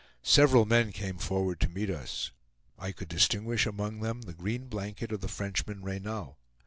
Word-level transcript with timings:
Several 0.23 0.65
men 0.65 0.91
came 0.91 1.19
forward 1.19 1.59
to 1.59 1.69
meet 1.69 1.91
us. 1.91 2.31
I 2.79 2.91
could 2.91 3.07
distinguish 3.07 3.67
among 3.67 3.99
them 3.99 4.23
the 4.23 4.33
green 4.33 4.65
blanket 4.65 5.11
of 5.11 5.21
the 5.21 5.27
Frenchman 5.27 5.83
Reynal. 5.83 6.39